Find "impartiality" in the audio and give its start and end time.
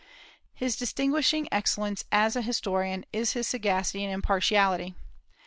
4.11-4.95